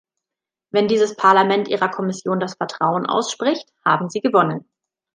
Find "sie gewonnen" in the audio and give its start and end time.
4.09-4.65